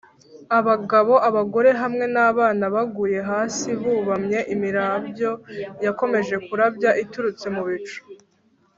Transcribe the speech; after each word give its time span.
abagabo, 0.59 1.13
abagore 1.29 1.69
hamwe 1.81 2.05
n’abana, 2.13 2.63
baguye 2.75 3.19
hasi 3.29 3.67
bubamye 3.81 4.39
imirabyo 4.53 5.31
yakomeje 5.85 6.35
kurabya 6.47 6.91
iturutse 7.03 7.47
mu 7.55 7.63
bicu 7.69 7.99